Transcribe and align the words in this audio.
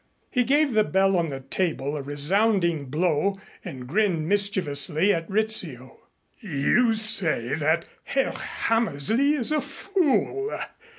He 0.31 0.43
gave 0.43 0.73
the 0.73 0.83
bell 0.83 1.15
on 1.15 1.27
the 1.29 1.41
table 1.41 1.95
a 1.95 2.01
resounding 2.01 2.85
blow 2.85 3.39
and 3.63 3.85
grinned 3.85 4.27
mischievously 4.27 5.13
at 5.13 5.29
Rizzio. 5.29 5.99
"You 6.39 6.95
say 6.95 7.53
that 7.53 7.85
Herr 8.05 8.31
Hammersley 8.31 9.35
is 9.35 9.51
a 9.51 9.61
fool. 9.61 10.57